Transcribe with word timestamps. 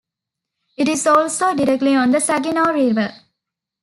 It 0.77 0.87
is 0.87 1.05
also 1.05 1.53
directly 1.53 1.93
on 1.93 2.09
the 2.09 2.19
Saginaw 2.19 2.71
River. 2.73 3.13